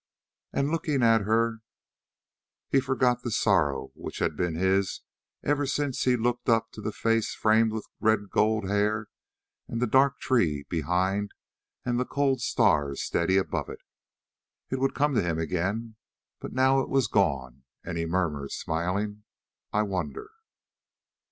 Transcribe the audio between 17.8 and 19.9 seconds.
and he murmured, smiling: "I